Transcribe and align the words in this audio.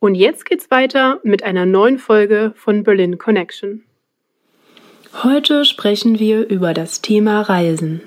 Und 0.00 0.14
jetzt 0.14 0.44
geht's 0.44 0.70
weiter 0.70 1.20
mit 1.22 1.42
einer 1.42 1.66
neuen 1.66 1.98
Folge 1.98 2.52
von 2.56 2.82
Berlin 2.82 3.18
Connection. 3.18 3.84
Heute 5.22 5.64
sprechen 5.64 6.18
wir 6.18 6.48
über 6.48 6.74
das 6.74 7.00
Thema 7.00 7.40
Reisen. 7.42 8.02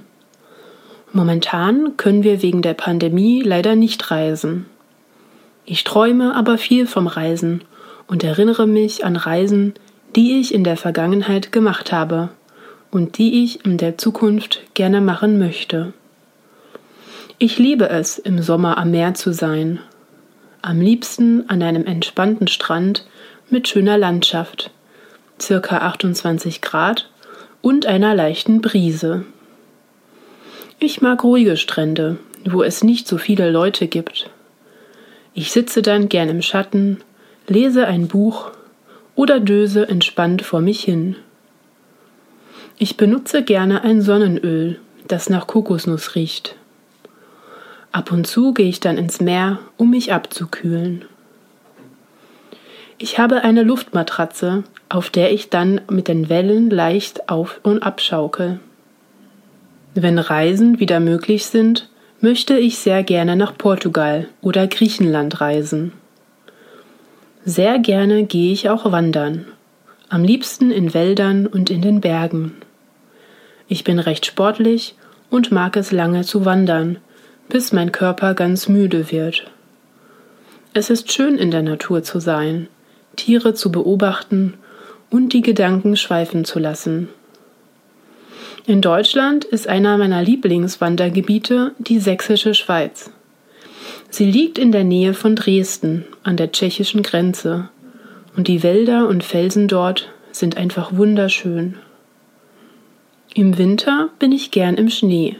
Momentan 1.13 1.95
können 1.97 2.23
wir 2.23 2.41
wegen 2.41 2.61
der 2.61 2.73
Pandemie 2.73 3.41
leider 3.41 3.75
nicht 3.75 4.11
reisen. 4.11 4.65
Ich 5.65 5.83
träume 5.83 6.35
aber 6.35 6.57
viel 6.57 6.85
vom 6.85 7.07
Reisen 7.07 7.63
und 8.07 8.23
erinnere 8.23 8.67
mich 8.67 9.05
an 9.05 9.15
Reisen, 9.15 9.73
die 10.15 10.39
ich 10.39 10.53
in 10.53 10.63
der 10.63 10.77
Vergangenheit 10.77 11.51
gemacht 11.51 11.91
habe 11.91 12.29
und 12.91 13.17
die 13.17 13.43
ich 13.43 13.65
in 13.65 13.77
der 13.77 13.97
Zukunft 13.97 14.61
gerne 14.73 15.01
machen 15.01 15.39
möchte. 15.39 15.93
Ich 17.37 17.59
liebe 17.59 17.89
es, 17.89 18.17
im 18.17 18.41
Sommer 18.41 18.77
am 18.77 18.91
Meer 18.91 19.13
zu 19.13 19.31
sein. 19.31 19.79
Am 20.61 20.81
liebsten 20.81 21.49
an 21.49 21.61
einem 21.61 21.85
entspannten 21.85 22.47
Strand 22.47 23.05
mit 23.49 23.67
schöner 23.67 23.97
Landschaft, 23.97 24.71
circa 25.39 25.77
28 25.79 26.61
Grad 26.61 27.09
und 27.61 27.85
einer 27.85 28.15
leichten 28.15 28.61
Brise. 28.61 29.25
Ich 30.79 31.01
mag 31.01 31.23
ruhige 31.23 31.57
Strände, 31.57 32.17
wo 32.45 32.63
es 32.63 32.83
nicht 32.83 33.07
so 33.07 33.17
viele 33.17 33.49
Leute 33.51 33.87
gibt. 33.87 34.29
Ich 35.33 35.51
sitze 35.51 35.81
dann 35.81 36.09
gern 36.09 36.29
im 36.29 36.41
Schatten, 36.41 36.97
lese 37.47 37.85
ein 37.85 38.07
Buch 38.07 38.51
oder 39.15 39.39
döse 39.39 39.87
entspannt 39.87 40.41
vor 40.41 40.61
mich 40.61 40.81
hin. 40.81 41.15
Ich 42.77 42.97
benutze 42.97 43.43
gerne 43.43 43.83
ein 43.83 44.01
Sonnenöl, 44.01 44.79
das 45.07 45.29
nach 45.29 45.47
Kokosnuss 45.47 46.15
riecht. 46.15 46.55
Ab 47.91 48.11
und 48.11 48.27
zu 48.27 48.53
gehe 48.53 48.67
ich 48.67 48.79
dann 48.79 48.97
ins 48.97 49.21
Meer, 49.21 49.59
um 49.77 49.89
mich 49.89 50.13
abzukühlen. 50.13 51.05
Ich 52.97 53.19
habe 53.19 53.43
eine 53.43 53.63
Luftmatratze, 53.63 54.63
auf 54.89 55.09
der 55.09 55.31
ich 55.31 55.49
dann 55.49 55.81
mit 55.89 56.07
den 56.07 56.29
Wellen 56.29 56.69
leicht 56.69 57.29
auf 57.29 57.59
und 57.63 57.83
abschaukel. 57.83 58.59
Wenn 59.93 60.19
Reisen 60.19 60.79
wieder 60.79 60.99
möglich 60.99 61.45
sind, 61.45 61.89
möchte 62.21 62.57
ich 62.57 62.79
sehr 62.79 63.03
gerne 63.03 63.35
nach 63.35 63.57
Portugal 63.57 64.27
oder 64.41 64.67
Griechenland 64.67 65.41
reisen. 65.41 65.93
Sehr 67.45 67.79
gerne 67.79 68.25
gehe 68.25 68.51
ich 68.51 68.69
auch 68.69 68.91
wandern, 68.91 69.45
am 70.09 70.23
liebsten 70.23 70.71
in 70.71 70.93
Wäldern 70.93 71.47
und 71.47 71.69
in 71.69 71.81
den 71.81 72.01
Bergen. 72.01 72.53
Ich 73.67 73.83
bin 73.83 73.99
recht 73.99 74.25
sportlich 74.25 74.95
und 75.29 75.51
mag 75.51 75.75
es 75.77 75.91
lange 75.91 76.23
zu 76.23 76.45
wandern, 76.45 76.97
bis 77.49 77.71
mein 77.71 77.91
Körper 77.91 78.33
ganz 78.33 78.67
müde 78.67 79.11
wird. 79.11 79.49
Es 80.73 80.89
ist 80.89 81.11
schön 81.11 81.37
in 81.37 81.51
der 81.51 81.63
Natur 81.63 82.03
zu 82.03 82.19
sein, 82.19 82.67
Tiere 83.15 83.53
zu 83.53 83.71
beobachten 83.71 84.53
und 85.09 85.33
die 85.33 85.41
Gedanken 85.41 85.95
schweifen 85.97 86.45
zu 86.45 86.59
lassen. 86.59 87.09
In 88.65 88.81
Deutschland 88.81 89.45
ist 89.45 89.67
einer 89.67 89.97
meiner 89.97 90.21
Lieblingswandergebiete 90.21 91.71
die 91.79 91.99
Sächsische 91.99 92.53
Schweiz. 92.53 93.11
Sie 94.09 94.29
liegt 94.29 94.57
in 94.57 94.71
der 94.71 94.83
Nähe 94.83 95.13
von 95.13 95.35
Dresden 95.35 96.05
an 96.23 96.37
der 96.37 96.51
tschechischen 96.51 97.01
Grenze 97.01 97.69
und 98.35 98.47
die 98.47 98.63
Wälder 98.63 99.07
und 99.07 99.23
Felsen 99.23 99.67
dort 99.67 100.09
sind 100.31 100.57
einfach 100.57 100.95
wunderschön. 100.95 101.75
Im 103.33 103.57
Winter 103.57 104.09
bin 104.19 104.31
ich 104.31 104.51
gern 104.51 104.75
im 104.75 104.89
Schnee. 104.89 105.37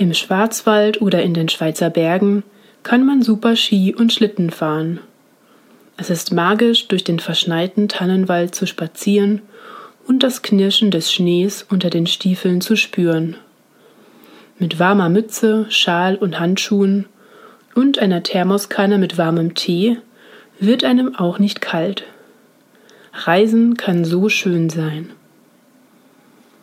Im 0.00 0.14
Schwarzwald 0.14 1.02
oder 1.02 1.22
in 1.22 1.34
den 1.34 1.50
Schweizer 1.50 1.90
Bergen 1.90 2.42
kann 2.82 3.04
man 3.04 3.20
super 3.20 3.54
Ski 3.54 3.94
und 3.94 4.14
Schlitten 4.14 4.48
fahren. 4.48 4.98
Es 5.98 6.08
ist 6.08 6.32
magisch, 6.32 6.88
durch 6.88 7.04
den 7.04 7.18
verschneiten 7.18 7.86
Tannenwald 7.86 8.54
zu 8.54 8.66
spazieren 8.66 9.42
und 10.06 10.22
das 10.22 10.40
Knirschen 10.40 10.90
des 10.90 11.12
Schnees 11.12 11.66
unter 11.68 11.90
den 11.90 12.06
Stiefeln 12.06 12.62
zu 12.62 12.76
spüren. 12.76 13.36
Mit 14.58 14.78
warmer 14.78 15.10
Mütze, 15.10 15.66
Schal 15.68 16.16
und 16.16 16.40
Handschuhen 16.40 17.04
und 17.74 17.98
einer 17.98 18.22
Thermoskanne 18.22 18.96
mit 18.96 19.18
warmem 19.18 19.54
Tee 19.54 19.98
wird 20.58 20.82
einem 20.82 21.14
auch 21.14 21.38
nicht 21.38 21.60
kalt. 21.60 22.04
Reisen 23.12 23.76
kann 23.76 24.06
so 24.06 24.30
schön 24.30 24.70
sein. 24.70 25.10